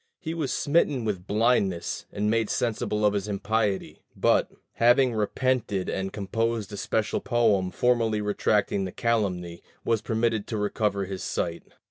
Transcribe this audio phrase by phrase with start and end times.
[0.19, 6.11] He was smitten with blindness, and made sensible of his impiety; but, having repented and
[6.11, 11.61] composed a special poem formally retracting the calumny, was permitted to recover his sight.